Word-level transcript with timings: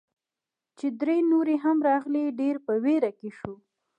چې 0.77 0.87
درې 1.01 1.17
نورې 1.31 1.55
هم 1.63 1.77
راغلې، 1.89 2.25
ډېر 2.39 2.55
په 2.65 2.73
ویره 2.83 3.11
کې 3.19 3.29
شوو. 3.37 3.55